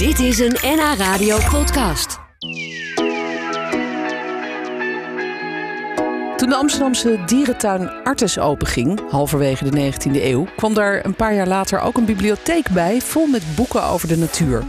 [0.00, 2.18] Dit is een NH Radio podcast.
[6.36, 11.46] Toen de Amsterdamse dierentuin Artes openging, halverwege de 19e eeuw, kwam daar een paar jaar
[11.46, 14.64] later ook een bibliotheek bij vol met boeken over de natuur.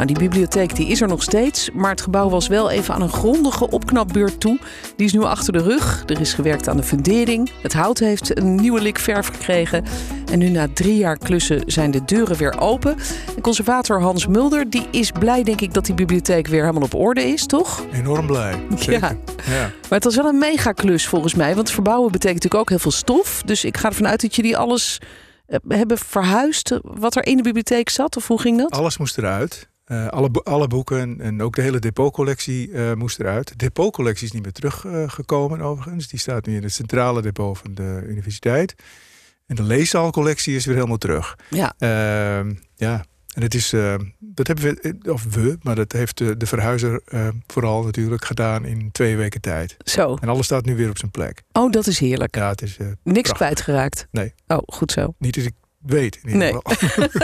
[0.00, 3.02] Nou, die bibliotheek die is er nog steeds, maar het gebouw was wel even aan
[3.02, 4.58] een grondige opknapbeurt toe.
[4.96, 6.02] Die is nu achter de rug.
[6.06, 7.50] Er is gewerkt aan de fundering.
[7.62, 9.84] Het hout heeft een nieuwe lik verf gekregen.
[10.32, 12.96] En nu na drie jaar klussen zijn de deuren weer open.
[13.36, 16.94] En conservator Hans Mulder die is blij, denk ik, dat die bibliotheek weer helemaal op
[16.94, 17.84] orde is, toch?
[17.92, 18.54] Enorm blij.
[18.76, 18.92] Zeker.
[18.92, 19.16] Ja.
[19.46, 19.60] Ja.
[19.60, 21.54] Maar het was wel een megaklus volgens mij.
[21.54, 23.42] Want verbouwen betekent natuurlijk ook heel veel stof.
[23.44, 24.98] Dus ik ga ervan uit dat jullie alles
[25.46, 26.78] eh, hebben verhuisd.
[26.82, 28.70] Wat er in de bibliotheek zat, of hoe ging dat?
[28.70, 29.68] Alles moest eruit.
[29.90, 33.48] Eh, alle, alle boeken en ook de hele depotcollectie eh, moest eruit.
[33.48, 36.08] De depotcollectie is niet meer teruggekomen overigens.
[36.08, 38.74] Die staat nu in het centrale depot van de universiteit.
[39.46, 41.38] En de leeszaalcollectie is weer helemaal terug.
[41.48, 41.74] Ja.
[41.78, 43.04] Ehm, ja,
[43.34, 46.46] en het is, eh, dat hebben we, eh, of we, maar dat heeft de, de
[46.46, 49.76] verhuizer eh, vooral natuurlijk gedaan in twee weken tijd.
[49.84, 50.16] Zo.
[50.20, 51.42] En alles staat nu weer op zijn plek.
[51.52, 52.36] Oh, dat is heerlijk.
[52.36, 53.32] Ja, het is eh, Niks prachtig.
[53.36, 54.06] kwijtgeraakt.
[54.10, 54.34] Nee.
[54.46, 55.14] Oh, goed zo.
[55.18, 56.60] niet dat ik weet in ieder Nee.
[56.62, 57.08] geval.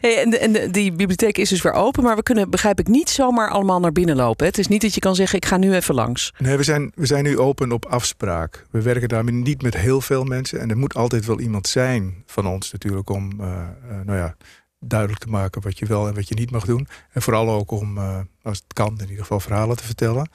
[0.00, 2.88] Hey, en de, en die bibliotheek is dus weer open, maar we kunnen, begrijp ik,
[2.88, 4.44] niet zomaar allemaal naar binnen lopen.
[4.44, 4.50] hè?
[4.50, 6.32] Het is niet dat je kan zeggen, ik ga nu even langs.
[6.38, 8.66] Nee, we zijn, we zijn nu open op afspraak.
[8.70, 10.60] We werken daar niet met heel veel mensen.
[10.60, 13.46] En er moet altijd wel iemand zijn van ons natuurlijk om eh,
[13.90, 14.36] eh, nou ja,
[14.80, 16.88] duidelijk te maken wat je wel en wat je niet mag doen.
[17.12, 20.28] En vooral ook om, eh, als het kan, in ieder geval verhalen te vertellen.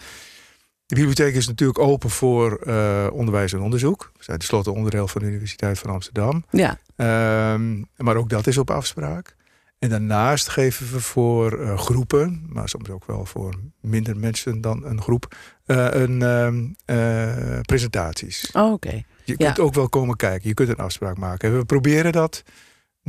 [0.90, 4.12] De bibliotheek is natuurlijk open voor eh, onderwijs en onderzoek.
[4.18, 6.46] We zijn tenslotte onderdeel van de Universiteit van Amsterdam.
[6.52, 9.36] Ja, Ehm, maar ook dat is op afspraak.
[9.80, 14.86] En daarnaast geven we voor eh, groepen, maar soms ook wel voor minder mensen dan
[14.86, 18.50] een groep, eh, een, ehm, eh, presentaties.
[18.54, 19.04] oh, oké.
[19.24, 19.46] Je Ja.
[19.46, 21.58] kunt ook wel komen kijken, je kunt een afspraak maken.
[21.58, 22.44] We proberen dat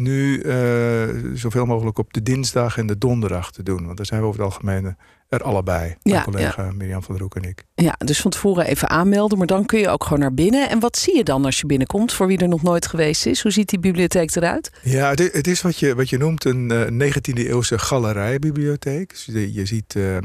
[0.01, 3.85] nu eh, zoveel mogelijk op de dinsdag en de donderdag te doen.
[3.85, 4.97] Want daar zijn we over het algemeen
[5.29, 5.89] er allebei.
[6.03, 7.65] Ja, Mijn collega Mirjam van der Hoek en ik.
[7.75, 10.71] Ja, dus van tevoren even aanmelden, maar dan kun je ook gewoon naar binnen.
[10.71, 13.43] En wat zie je dan als je binnenkomt, voor wie er nog nooit geweest is?
[13.43, 14.71] Hoe ziet die bibliotheek eruit?
[14.83, 19.09] Ja, het is, het is wat, je, wat je noemt een eh, 19e eeuwse galerijbibliotheek.
[19.11, 20.23] Dus je, je ziet eh, eh,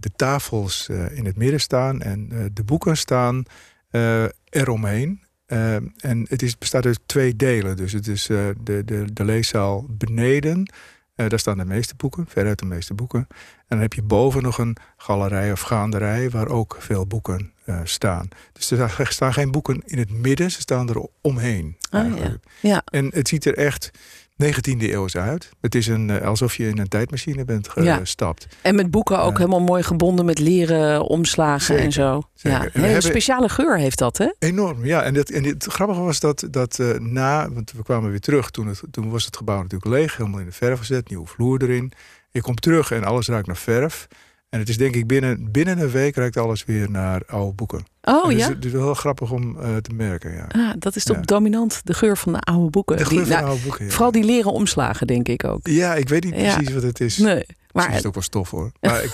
[0.00, 3.42] de tafels eh, in het midden staan en eh, de boeken staan
[3.90, 5.20] eh, eromheen.
[5.52, 7.76] Eh, en het is, bestaat uit twee delen.
[7.76, 10.72] Dus het is eh, de, de, de leeszaal beneden.
[11.14, 13.26] Eh, daar staan de meeste boeken, veruit de meeste boeken.
[13.28, 17.52] En dan heb je boven nog een galerij of gaanderij waar ook veel boeken
[17.84, 18.28] staan.
[18.52, 21.76] Dus er staan geen boeken in het midden, ze staan er omheen.
[21.90, 22.44] Ah, eigenlijk.
[22.60, 23.90] Ja, En het ziet er echt
[24.36, 25.50] 19e eeuws uit.
[25.60, 27.96] Het is een, eh, alsof je in een tijdmachine bent Ja.
[27.96, 28.46] gestapt.
[28.62, 29.36] en met boeken ook Ja.
[29.38, 32.22] helemaal mooi gebonden met leren omslagen Zeker, en zo.
[32.34, 32.70] zeker.
[32.74, 34.32] Ja, En een speciale geur heeft dat, hè?
[34.38, 35.02] Enorm, ja.
[35.02, 38.50] En, dat, en het grappige was dat, dat eh, na, want we kwamen weer terug,
[38.50, 41.62] toen, het, toen was het gebouw natuurlijk leeg, helemaal in de verf gezet, nieuwe vloer
[41.62, 41.92] erin.
[42.30, 44.06] Je komt terug en alles ruikt naar verf.
[44.52, 47.84] En het is denk ik binnen, binnen een week ruikt alles weer naar oude boeken.
[48.02, 48.48] Oh En ja?
[48.48, 50.46] Het is wel heel grappig om eh, te merken, ja.
[50.48, 51.22] Ah, dat is toch Ja.
[51.22, 52.96] dominant, de geur van de oude boeken.
[52.96, 53.90] De Die- geur van nou, oude boeken, ja.
[53.90, 55.66] Vooral die leren omslagen, denk ik ook.
[55.66, 56.54] Ja, ik weet niet Ja.
[56.54, 57.16] precies wat het is.
[57.18, 58.72] Nee, maar is het ook wel stof hoor.
[58.80, 59.10] Maar ik,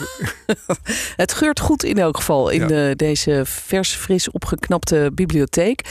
[1.17, 2.67] Het geurt goed in elk geval in Ja.
[2.67, 5.85] de, deze vers, fris opgeknapte bibliotheek.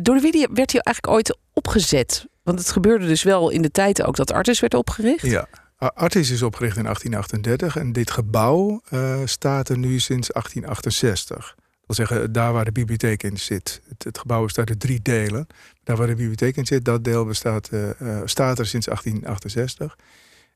[0.00, 2.26] Door wie die- werd hij eigenlijk ooit opgezet?
[2.42, 5.26] Want het gebeurde dus wel in de tijd ook dat Artis werd opgericht.
[5.26, 5.46] Ja,
[5.78, 11.54] Artis is opgericht in 1838 en dit gebouw eh, staat er nu sinds 1868.
[11.56, 13.82] Dat wil zeggen, daar waar de bibliotheek in zit.
[13.98, 15.46] Het, gebouw bestaat uit drie delen.
[15.84, 19.96] Daar waar de bibliotheek in zit, dat deel bestaat, eh, eh, staat er sinds 1868.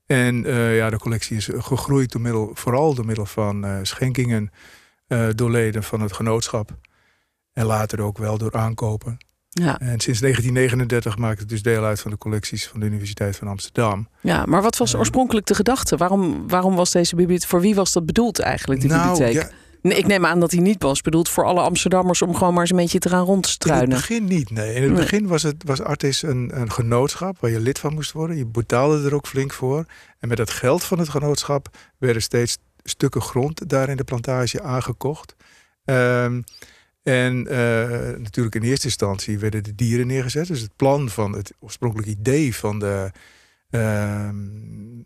[0.06, 0.43] En
[0.75, 4.50] ja, de collectie is gegroeid door middel, vooral door middel van schenkingen
[5.34, 6.77] door leden van het genootschap.
[7.53, 9.19] En later ook wel door aankopen.
[9.54, 13.36] Ja, En sinds 1939 maakt het dus deel uit van de collecties van de Universiteit
[13.36, 14.08] van Amsterdam.
[14.20, 14.98] ja, maar wat was Eh.
[14.98, 15.96] oorspronkelijk de gedachte?
[15.96, 19.42] Waarom, waarom was deze bibliotheek, voor wie was dat bedoeld eigenlijk, die nou, bibliotheek?
[19.42, 19.50] ja,
[19.82, 22.60] Nee, ik neem aan dat hij niet was bedoeld voor alle Amsterdammers om gewoon maar
[22.62, 23.91] eens een beetje te gaan in rondstruinen.
[23.91, 24.74] het begin niet, nee.
[24.74, 25.00] In het Nee.
[25.00, 28.36] begin was, het, was Artis een, een genootschap waar je lid van moest worden.
[28.36, 29.84] Je betaalde er ook flink voor.
[30.18, 31.68] En met dat geld van het genootschap
[31.98, 35.34] werden steeds stukken grond daar in de plantage aangekocht.
[35.84, 36.41] Ehm,
[37.03, 37.59] en eh,
[38.19, 40.47] natuurlijk in eerste instantie werden de dieren neergezet.
[40.47, 43.10] Dus het plan van het oorspronkelijke idee van de,
[43.71, 44.37] ehm,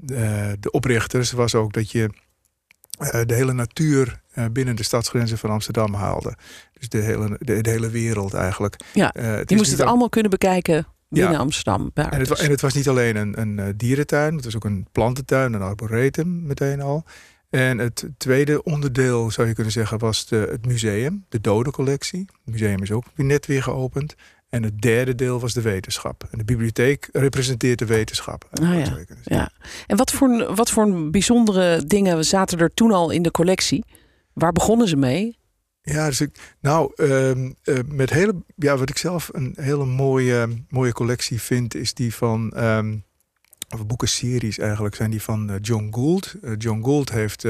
[0.06, 2.10] eh, de oprichters was ook dat je
[2.98, 4.20] eh, de hele natuur
[4.52, 6.36] binnen de stadsgrenzen van Amsterdam haalde.
[6.78, 8.76] Dus de hele, de, de hele wereld eigenlijk.
[8.92, 11.38] Ja, is moest het al- allemaal kunnen bekijken binnen Ja.
[11.38, 11.90] Amsterdam.
[11.94, 15.52] en het, en het was niet alleen een, een dierentuin, het was ook een plantentuin,
[15.52, 17.04] een arboretum meteen al.
[17.56, 22.20] En het tweede onderdeel, zou je kunnen zeggen, was de, het museum, de dodencollectie.
[22.20, 24.14] Het museum is ook net weer geopend.
[24.48, 26.28] En het derde deel was de wetenschap.
[26.30, 28.48] En de bibliotheek representeert de wetenschap.
[28.50, 28.98] Ah, ja.
[29.22, 29.50] ja.
[29.86, 33.84] En wat voor, wat voor bijzondere dingen zaten er toen al in de collectie?
[34.32, 35.38] Waar begonnen ze mee?
[35.82, 37.30] Ja, dus ik, nou, uh,
[37.86, 42.52] met hele, ja, wat ik zelf een hele mooie, mooie collectie vind, is die van,
[42.56, 43.04] um,
[43.68, 46.34] of boekenseries eigenlijk, zijn die van uh, John Gould.
[46.42, 47.46] Uh, John Gould heeft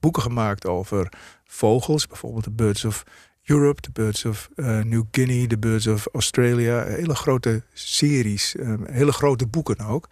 [0.00, 1.12] boeken gemaakt over
[1.44, 3.04] vogels, bijvoorbeeld de Birds of
[3.44, 4.48] Europe, The Birds of
[4.82, 6.84] New Guinea, The Birds of Australia.
[6.84, 10.08] Hele grote series, um, hele grote boeken ook.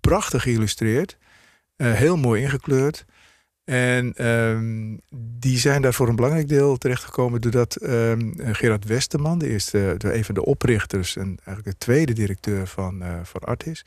[0.00, 1.18] Prachtig geïllustreerd,
[1.76, 3.04] heel mooi ingekleurd.
[3.64, 9.48] En um, die zijn daar voor een belangrijk deel terechtgekomen doordat um, Gerard Westerman, de
[9.48, 13.84] eerste, de, een van de oprichters en eigenlijk de tweede directeur van, uh, van Artis,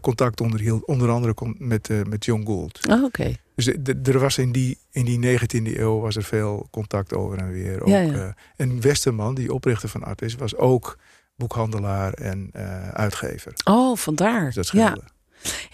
[0.00, 2.88] contact onderhield, onder andere met, uh, met John Gould.
[2.88, 3.34] Oh, oké.
[3.54, 3.66] Dus
[4.02, 7.80] er was in die, in die 19e eeuw was er veel contact over en weer.
[7.80, 8.12] Ook, ja, ja.
[8.12, 10.98] Uh, en Westerman, die oprichter van Artis, was ook
[11.36, 12.50] boekhandelaar en
[12.92, 13.52] uitgever.
[13.64, 14.44] Oh, vandaar.
[14.44, 14.96] Dus dat ja.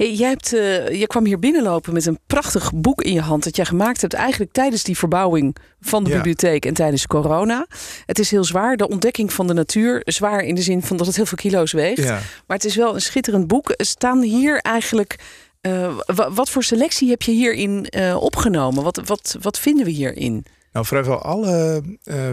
[0.03, 3.45] Hey, jij, hebt, uh, jij kwam hier binnenlopen met een prachtig boek in je hand
[3.45, 6.17] dat jij gemaakt hebt eigenlijk tijdens die verbouwing van de ja.
[6.17, 7.67] bibliotheek en tijdens corona.
[8.07, 10.03] Het is heel zwaar, de ontdekking van de natuur.
[10.05, 12.03] Zwaar in de zin van dat het heel veel kilo's weegt.
[12.03, 12.21] Ja.
[12.47, 13.75] Maar het is wel een schitterend boek.
[13.77, 15.19] Staan hier eigenlijk.
[15.61, 15.99] Uh,
[16.35, 18.83] wat voor selectie heb je hierin uh, opgenomen?
[18.83, 20.45] Wat, wat, wat vinden we hierin?
[20.73, 21.83] Nou, vrijwel alle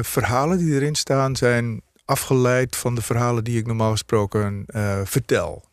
[0.01, 4.66] verhalen die erin staan zijn afgeleid van de verhalen die ik normaal gesproken
[5.04, 5.63] vertel.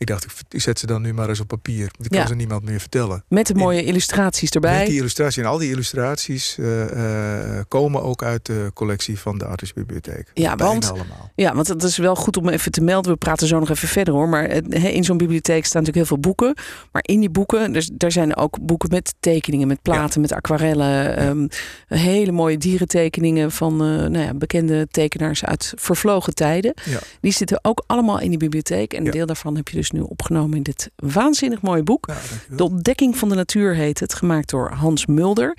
[0.00, 1.90] Ik dacht, ik zet ze dan nu maar eens op papier.
[1.98, 3.24] Ik kan ze niemand meer vertellen.
[3.28, 4.78] Met de mooie illustraties erbij.
[4.78, 5.36] Met die illustraties.
[5.36, 10.30] En al die illustraties uh, uh, komen ook uit de collectie van de Artisbibliotheek.
[10.34, 11.30] Ja, want, allemaal.
[11.34, 13.12] Ja, want het is wel goed om even te melden.
[13.12, 14.28] We praten zo nog even verder hoor.
[14.28, 16.54] Maar in zo'n bibliotheek staan natuurlijk heel veel boeken.
[16.92, 20.20] Maar in die boeken, dus, daar zijn ook boeken met tekeningen, met platen, ja.
[20.20, 21.26] met aquarellen.
[21.26, 21.48] Um,
[21.86, 26.74] hele mooie dierentekeningen van uh, nou ja, bekende tekenaars uit vervlogen tijden.
[27.20, 28.92] Die zitten ook allemaal in die bibliotheek.
[28.92, 32.06] En een deel daarvan heb je dus nu opgenomen in dit waanzinnig mooie boek.
[32.06, 35.58] Ja, de ontdekking van de natuur heet het, gemaakt door Hans Mulder.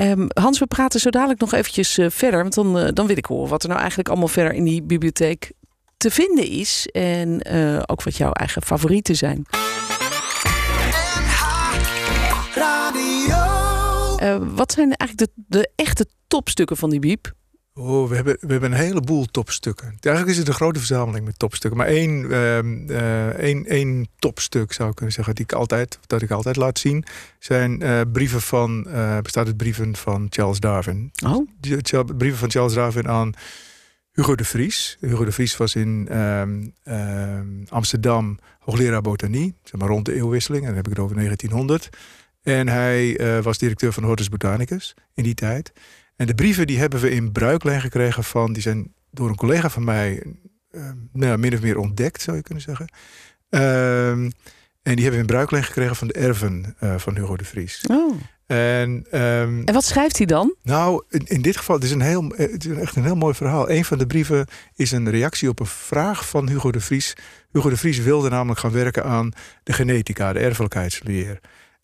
[0.00, 3.16] Um, Hans, we praten zo dadelijk nog eventjes uh, verder, want dan, uh, dan wil
[3.16, 5.52] ik horen wat er nou eigenlijk allemaal verder in die bibliotheek
[5.96, 6.88] te vinden is.
[6.92, 9.46] En uh, ook wat jouw eigen favorieten zijn.
[14.54, 17.32] wat zijn eigenlijk de, de echte topstukken van die biep?
[17.82, 19.96] Oh, we hebben, we hebben een heleboel topstukken.
[20.00, 21.78] Eigenlijk is het een grote verzameling met topstukken.
[21.78, 26.22] Maar één, uh, uh, één, één topstuk zou ik kunnen zeggen, die ik altijd, dat
[26.22, 27.04] ik altijd laat zien,
[27.38, 28.82] zijn uh, brieven van,
[29.22, 31.12] bestaat uit brieven van Charles Darwin.
[31.24, 31.48] Oh.
[32.16, 33.32] Brieven van Charles Darwin aan
[34.12, 34.96] Hugo de Vries.
[35.00, 36.08] Hugo de Vries was in
[37.68, 41.88] Amsterdam hoogleraar botanie, zeg maar rond de eeuwwisseling, en dan heb ik het over 1900.
[42.42, 45.72] En hij was directeur van Hortus Botanicus in die tijd.
[46.20, 49.70] En de brieven die hebben we in bruikleen gekregen van, die zijn door een collega
[49.70, 50.22] van mij
[50.70, 52.92] uh, nou, min of meer ontdekt, zou je kunnen zeggen.
[53.50, 54.32] Uh, en
[54.82, 57.84] die hebben we in bruikleen gekregen van de erven uh, van Hugo de Vries.
[57.86, 58.14] Oh.
[58.46, 60.54] En, um, en wat schrijft hij dan?
[60.62, 63.34] Nou, in, in, dit geval, het is, een heel, het is echt een heel mooi
[63.34, 63.70] verhaal.
[63.70, 67.16] Een van de brieven is een reactie op een vraag van Hugo de Vries.
[67.52, 69.32] Hugo de Vries wilde namelijk gaan werken aan
[69.62, 71.40] de genetica, de erfelijkheidsleer.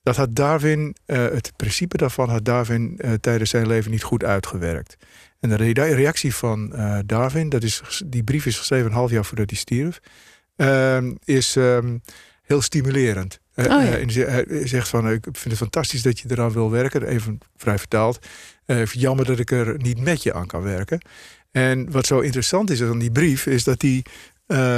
[0.06, 4.24] Dat had Darwin, uh, het principe daarvan had Darwin uh, tijdens zijn leven niet goed
[4.24, 4.96] uitgewerkt.
[5.40, 9.10] En de re reactie van uh, Darwin, dat is, die brief is geschreven een half
[9.10, 10.00] jaar voordat hij stierf,
[11.24, 12.02] is um,
[12.42, 13.40] heel stimulerend.
[13.54, 13.74] Oh, ja.
[13.78, 18.26] hij zegt van, ik vind het fantastisch dat je eraan wil werken, even vrij vertaald.
[18.92, 21.00] jammer dat ik er niet met je aan kan werken.
[21.50, 24.04] En wat zo interessant is aan die brief, is dat hij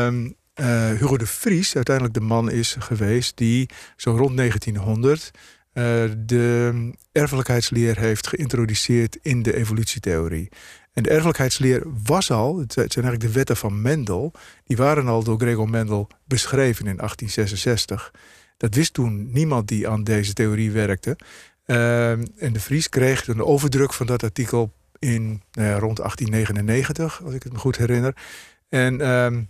[0.07, 5.31] um, uh, Hugo de Vries uiteindelijk de man is geweest die zo rond 1900
[5.79, 5.85] uh,
[6.19, 10.49] de erfelijkheidsleer heeft geïntroduceerd in de evolutietheorie.
[10.93, 14.33] En de erfelijkheidsleer was al, het zijn eigenlijk de wetten van Mendel,
[14.65, 18.12] die waren al door Gregor Mendel beschreven in 1866.
[18.57, 21.17] Dat wist toen niemand die aan deze theorie werkte.
[21.67, 27.35] Uh, en de Vries kreeg een overdruk van dat artikel in uh, rond 1899, als
[27.35, 28.17] ik het me goed herinner.
[28.69, 29.43] En ehm,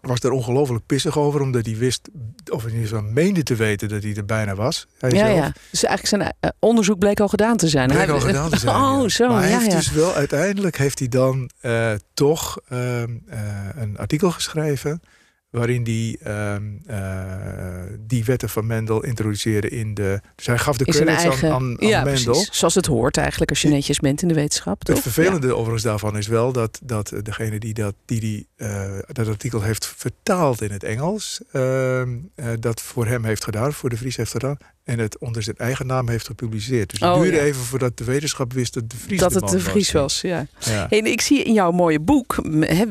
[0.00, 2.08] was er ongelooflijk pissig over, omdat hij wist,
[2.50, 4.86] of in ieder geval meende te weten dat hij er bijna was.
[4.98, 5.36] ja, zelf.
[5.36, 5.52] ja.
[5.70, 7.88] Dus eigenlijk zijn uh, onderzoek bleek al gedaan te zijn.
[7.88, 8.76] Bleek hij, al gedaan te zijn.
[8.86, 9.08] Oh, ja.
[9.08, 9.28] zo.
[9.28, 9.76] Maar hij ja, heeft ja.
[9.76, 13.02] dus wel uiteindelijk heeft hij dan uh, toch uh,
[13.74, 15.00] een artikel geschreven
[15.56, 16.54] waarin die uh,
[16.90, 20.20] uh, die wetten van Mendel introduceerde in de.
[20.34, 22.32] Dus hij gaf de credits eigen, aan, aan, aan ja, Mendel.
[22.32, 22.58] Precies.
[22.58, 24.78] Zoals het hoort eigenlijk als je netjes bent in de wetenschap.
[24.78, 25.02] Het toch?
[25.02, 25.52] vervelende ja.
[25.52, 29.86] overigens daarvan is wel dat, dat degene die dat, die, die, uh, dat artikel heeft
[29.96, 32.02] vertaald in het Engels, uh,
[32.60, 35.86] dat voor hem heeft gedaan, voor de Vries heeft gedaan, en het onder zijn eigen
[35.86, 36.90] naam heeft gepubliceerd.
[36.90, 37.42] Dus Oh, het duurde ja.
[37.42, 40.46] even voordat de wetenschap wist dat de Vries dat de het de Vries was, ja.
[40.58, 40.86] Ja.
[40.88, 42.36] Hey, en ik zie in jouw mooie boek,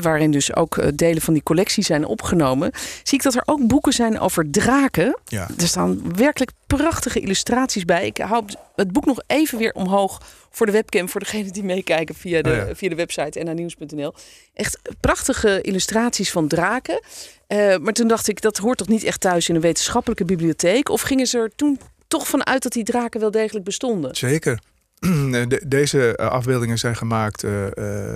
[0.01, 2.71] waarin dus ook eh, delen van die collectie zijn opgenomen,
[3.03, 5.19] zie ik dat er ook boeken zijn over draken.
[5.25, 5.47] Ja.
[5.57, 8.05] Er staan werkelijk prachtige illustraties bij.
[8.05, 12.15] Ik hou het boek nog even weer omhoog voor de webcam, voor degenen die meekijken
[12.15, 12.75] via de, Oh ja.
[12.75, 14.13] via de website nhnieuws.nl.
[14.53, 16.99] Echt prachtige illustraties van draken.
[17.47, 20.89] Eh, maar toen dacht ik, dat hoort toch niet echt thuis in een wetenschappelijke bibliotheek?
[20.89, 24.15] Of gingen ze er toen toch vanuit dat die draken wel degelijk bestonden?
[24.15, 24.59] Zeker.
[24.99, 27.65] De- deze eh, afbeeldingen zijn gemaakt eh,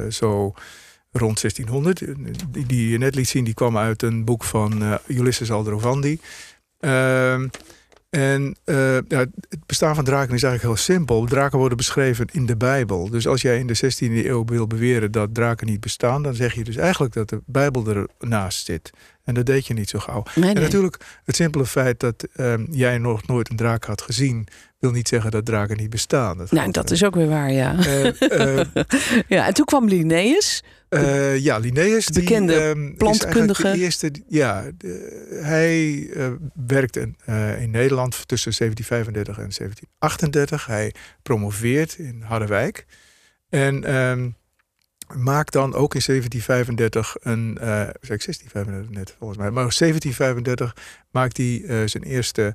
[0.09, 0.53] zo
[1.11, 1.99] rond 1600.
[2.53, 6.19] Die, die je net liet zien, die kwam uit een boek van Ulysses Aldrovandi.
[8.09, 11.25] En eh, ja, het bestaan van draken is eigenlijk heel simpel.
[11.25, 13.09] Draken worden beschreven in de Bijbel.
[13.09, 16.53] Dus als jij in de 16e eeuw wil beweren dat draken niet bestaan, dan zeg
[16.53, 18.91] je dus eigenlijk dat de Bijbel ernaast zit.
[19.23, 20.23] En dat deed je niet zo gauw.
[20.35, 24.47] Nee, En natuurlijk, het simpele feit dat ehm, jij nog nooit een draak had gezien,
[24.79, 26.37] wil niet zeggen dat draken niet bestaan.
[26.37, 26.91] Dat Nou, dat eh.
[26.91, 27.77] is ook weer waar, ja.
[27.79, 28.21] Eh,
[28.59, 28.65] eh,
[29.27, 30.63] ja en toen kwam Linnaeus.
[31.39, 33.71] ja, Linnaeus, die, Bekende ehm, is eigenlijk plantkundige.
[33.71, 36.09] De eerste, die- ja, de- hij
[36.67, 40.65] werkte eh, in Nederland tussen 1735 en 1738.
[40.65, 42.85] Hij promoveert in Harderwijk.
[43.49, 44.29] En ehm,
[45.23, 47.67] maakt dan ook in 1735 een, eh
[48.01, 50.75] zeg ik 1635 net volgens mij, maar 1735
[51.11, 52.53] maakt hij zijn eerste,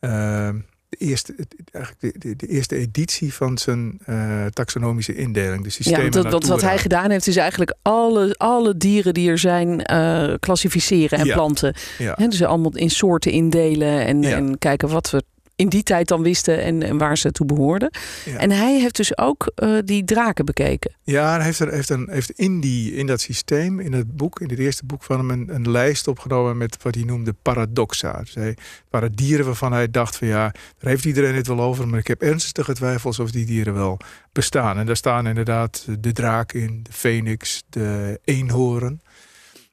[0.00, 0.58] ehm,
[0.98, 1.34] de eerste,
[1.72, 6.30] eigenlijk de, de, de eerste editie van zijn eh, taxonomische indeling, de Ja, systemen want
[6.30, 11.18] dat, wat, hij gedaan heeft, is eigenlijk alle, alle dieren die er zijn eh, klassificeren
[11.18, 11.34] en Ja.
[11.34, 11.74] planten.
[11.98, 12.14] Ja.
[12.16, 14.36] Hè, dus allemaal in soorten indelen en, Ja.
[14.36, 15.22] en kijken wat we
[15.62, 17.90] in die tijd dan wisten en, en waar ze toe behoorden.
[18.24, 18.36] Ja.
[18.36, 20.94] En hij heeft dus ook eh, die draken bekeken.
[21.02, 24.40] Ja, hij heeft, er, heeft, een, heeft in, die, in dat systeem, in het boek,
[24.40, 28.20] in het eerste boek van hem, een, een lijst opgenomen met wat hij noemde paradoxa.
[28.20, 31.60] Dus hij, het waren dieren waarvan hij dacht van ja, daar heeft iedereen het wel
[31.60, 33.98] over, maar ik heb ernstige twijfels of die dieren wel
[34.32, 34.78] bestaan.
[34.78, 39.00] En daar staan inderdaad de draak in, de phoenix, de eenhoorn.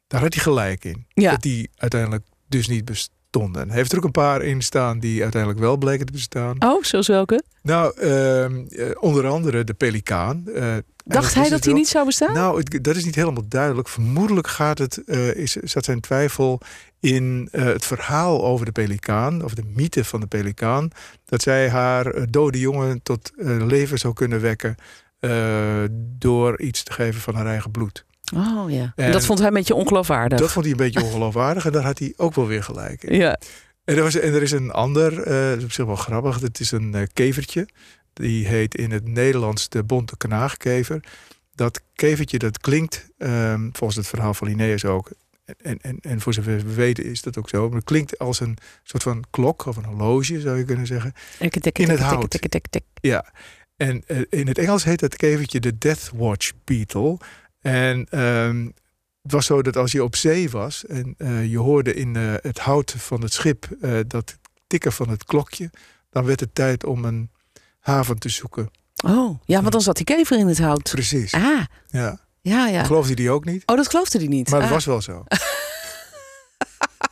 [0.08, 1.06] Daar had hij gelijk in.
[1.14, 1.32] Ja.
[1.32, 3.19] Dat die uiteindelijk dus niet bestonden.
[3.32, 6.56] Hij heeft er ook een paar in staan die uiteindelijk wel bleken te bestaan.
[6.64, 7.44] Oh, zoals welke?
[7.62, 10.44] Nou, ehm, eh, onder andere de pelikaan.
[10.48, 12.34] Eh, Dacht hij is dat hij niet zou bestaan?
[12.34, 13.88] nou, het- dat is niet helemaal duidelijk.
[13.88, 16.62] Vermoedelijk gaat het, eh, is, zat zijn twijfel
[17.00, 20.90] in het verhaal over de pelikaan, of de mythe van de pelikaan.
[21.26, 23.32] Dat zij haar dode jongen tot
[23.68, 24.76] leven zou kunnen wekken
[26.18, 28.06] door iets te geven van haar eigen bloed.
[28.36, 28.94] Oh ja.
[28.96, 30.40] En dat vond hij een beetje ongeloofwaardig.
[30.40, 33.18] Dat vond hij een beetje ongeloofwaardig en daar had hij ook wel weer gelijk in.
[33.18, 33.40] Ja.
[33.84, 36.72] En er, was, en er is een ander, is op zich wel grappig, dat is
[36.72, 37.68] een eh, kevertje.
[38.14, 41.04] Die heet in het Nederlands de bonte knaagkever.
[41.56, 45.12] Dat kevertje, dat klinkt, ehm, volgens het verhaal van Linnaeus ook,
[45.58, 48.40] en, en, en voor zover we weten is dat ook zo, maar het klinkt als
[48.40, 51.14] een soort van klok of een horloge, zou je kunnen zeggen.
[51.40, 52.40] In het tik, hout.
[53.02, 53.26] Ja,
[53.78, 57.18] en eh, in het Engels heet dat kevertje de Death Watch Beetle.
[57.62, 58.66] En ehm,
[59.22, 62.34] het was zo dat als je op zee was en eh, je hoorde in eh,
[62.42, 64.38] het hout van het schip eh, dat
[64.68, 65.70] tikken van het klokje,
[66.10, 67.32] dan werd het tijd om een
[67.80, 68.72] haven te zoeken.
[69.06, 70.90] Oh, ja, want dan zat die kever in het hout.
[70.92, 71.34] Precies.
[71.34, 72.20] Ah, Ja.
[72.42, 72.84] ja, ja.
[72.84, 74.50] Geloofde die ook niet, Oh, dat geloofde hij niet.
[74.50, 74.74] maar het Ah.
[74.76, 75.24] was wel zo.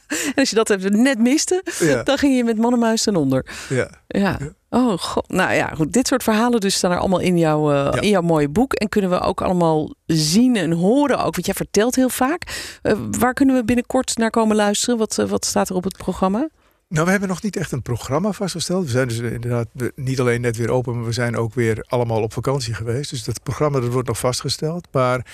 [0.08, 3.46] En als je dat net miste, Ja, dan ging je met mannenmuis ten onder.
[3.70, 3.89] ja.
[4.08, 4.38] Ja.
[4.39, 4.54] Ja.
[4.69, 5.29] Oh god.
[5.29, 5.93] Nou ja, goed.
[5.93, 8.01] Dit soort verhalen dus staan er allemaal in, jouw eh, Ja.
[8.01, 8.74] in jouw mooie boek.
[8.74, 11.33] En kunnen we ook allemaal zien en horen ook.
[11.33, 12.69] Want jij vertelt heel vaak.
[12.81, 14.97] Eh, waar kunnen we binnenkort naar komen luisteren?
[14.97, 16.50] Wat, eh, wat staat er op het programma?
[16.89, 18.86] Nou, we hebben nog niet echt een programma vastgesteld.
[18.86, 22.21] We zijn dus inderdaad niet alleen net weer open, maar we zijn ook weer allemaal
[22.21, 23.09] op vakantie geweest.
[23.09, 24.88] Dus dat programma dat wordt nog vastgesteld.
[24.91, 25.25] Maar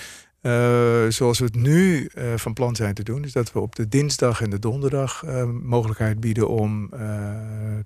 [1.08, 4.40] zoals we het nu van plan zijn te doen, is dat we op de dinsdag
[4.42, 5.24] en de donderdag
[5.62, 6.88] mogelijkheid bieden om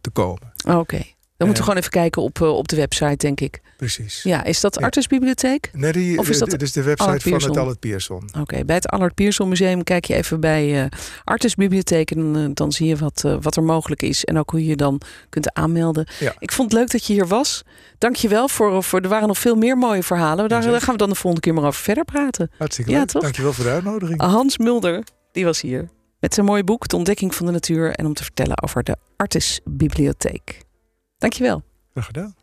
[0.00, 0.52] te komen.
[0.66, 1.02] Oké.
[1.38, 1.76] Dan moeten we Eh.
[1.76, 3.61] gewoon even kijken op, eh, op de website, denk ik.
[3.76, 4.23] Precies.
[4.23, 4.85] Ja, is dat Ja.
[4.85, 5.71] Artesbibliotheek?
[5.73, 7.57] Nee, die, Of is dat dit is de website Allard van het?
[7.57, 8.28] Allard Pierson.
[8.40, 10.88] Oké, bij het Allard Pierson Museum kijk je even bij eh
[11.25, 12.11] Artesbibliotheek.
[12.11, 14.25] En eh, dan zie je wat, eh, wat er mogelijk is.
[14.25, 16.07] En ook hoe je je dan kunt aanmelden.
[16.21, 16.35] Ja.
[16.38, 17.62] Ik vond het leuk dat je hier was.
[17.99, 19.00] Dank je wel voor, voor.
[19.00, 20.49] Er waren nog veel meer mooie verhalen.
[20.49, 22.50] Daar, gaan we dan de volgende keer maar over verder praten.
[22.59, 23.07] Hartstikke Ja, leuk.
[23.09, 23.23] toch?
[23.23, 24.21] Dankjewel voor de uitnodiging.
[24.21, 25.02] Hans Mulder,
[25.33, 25.88] die was hier.
[26.21, 27.90] Met zijn mooie boek, De Ontdekking van de Natuur.
[27.92, 30.66] En om te vertellen over de Artesbibliotheek.
[31.18, 31.62] Dankjewel.
[31.92, 32.34] Graag gedaan.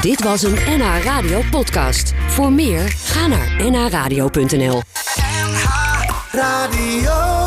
[0.00, 2.12] Dit was een NH Radio podcast.
[2.28, 4.82] Voor meer, ga naar nhradio.nl.
[6.30, 7.43] Radio.